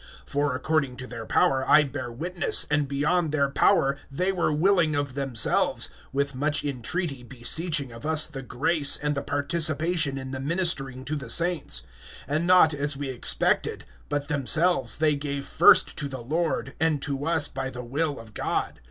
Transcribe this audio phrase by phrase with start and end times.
[0.25, 4.95] (3)For according to their power, I bear witness, and beyond their power, they were willing
[4.95, 10.39] of themselves; (4)with much entreaty beseeching of us the grace, and the participation in the
[10.39, 11.83] ministering to the saints;
[12.27, 17.27] (5)and not as we expected, but themselves they gave first to the Lord, and to
[17.27, 18.79] us by the will of God.